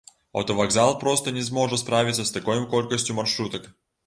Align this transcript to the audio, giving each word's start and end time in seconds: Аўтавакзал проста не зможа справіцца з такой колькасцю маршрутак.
Аўтавакзал 0.39 0.93
проста 1.03 1.33
не 1.35 1.43
зможа 1.49 1.79
справіцца 1.83 2.19
з 2.25 2.35
такой 2.39 2.65
колькасцю 2.73 3.19
маршрутак. 3.21 3.71